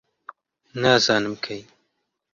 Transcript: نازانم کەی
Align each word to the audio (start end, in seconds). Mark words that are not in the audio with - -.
نازانم 0.81 1.33
کەی 1.43 1.61